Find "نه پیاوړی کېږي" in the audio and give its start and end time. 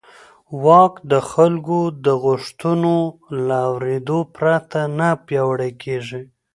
4.97-6.21